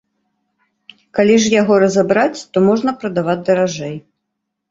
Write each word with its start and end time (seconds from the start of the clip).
Калі 1.17 1.33
ж 1.43 1.51
яго 1.61 1.73
разабраць, 1.83 2.39
то 2.53 2.57
можна 2.69 2.93
прадаваць 3.03 3.39
даражэй. 3.51 3.93